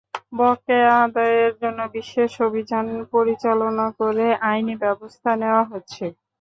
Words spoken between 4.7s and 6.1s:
ব্যবস্থা নেওয়া হচ্ছে।